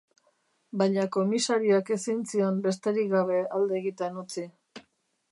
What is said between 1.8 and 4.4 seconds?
ezin zion besterik gabe alde egiten